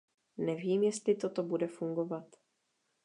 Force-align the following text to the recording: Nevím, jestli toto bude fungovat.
Nevím, 0.37 0.83
jestli 0.83 1.15
toto 1.15 1.43
bude 1.43 1.67
fungovat. 1.67 2.35